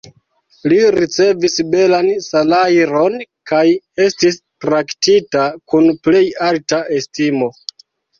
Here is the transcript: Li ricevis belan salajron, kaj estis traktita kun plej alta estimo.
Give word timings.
Li 0.71 0.77
ricevis 0.93 1.57
belan 1.73 2.07
salajron, 2.27 3.17
kaj 3.51 3.59
estis 4.05 4.39
traktita 4.65 5.45
kun 5.73 5.87
plej 6.09 6.23
alta 6.47 6.81
estimo. 6.97 7.51